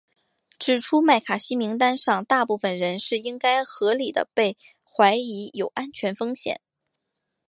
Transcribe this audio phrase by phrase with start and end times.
[0.57, 6.59] 指出麦卡锡名单上大部分人是应该合理地被怀疑有安全风险。